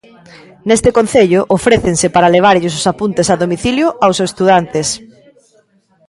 [0.67, 4.87] Neste concello ofrécense para levarlles os apuntes a domicilio aos estudantes.